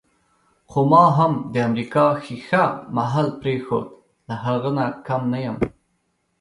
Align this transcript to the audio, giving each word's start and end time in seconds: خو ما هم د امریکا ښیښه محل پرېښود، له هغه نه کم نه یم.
خو 0.69 0.79
ما 0.91 1.05
هم 1.17 1.33
د 1.53 1.55
امریکا 1.67 2.05
ښیښه 2.25 2.63
محل 2.97 3.27
پرېښود، 3.41 3.87
له 4.27 4.35
هغه 4.45 4.69
نه 4.77 4.85
کم 5.07 5.21
نه 5.33 5.39
یم. 5.45 5.57